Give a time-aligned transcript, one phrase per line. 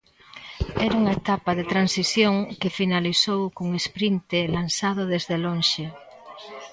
[0.85, 5.85] Era unha etapa de transición que finalizou cun esprinte lanzado desde lonxe.